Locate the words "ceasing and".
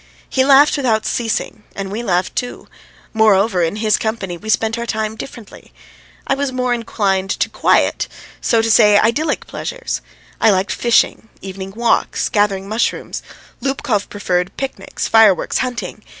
1.05-1.91